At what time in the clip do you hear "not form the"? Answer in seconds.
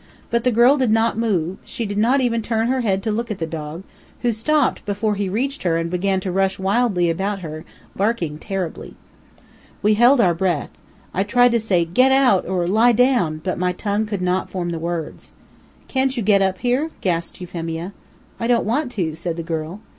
14.23-14.79